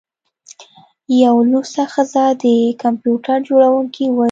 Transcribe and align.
یوه 1.23 1.41
لوڅه 1.51 1.83
ښځه 1.93 2.23
د 2.41 2.45
کمپیوټر 2.81 3.37
جوړونکي 3.49 4.03
وویل 4.09 4.19